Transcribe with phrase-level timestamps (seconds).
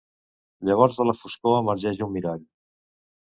[0.69, 2.43] Llavors de la foscor emergeix un mirall.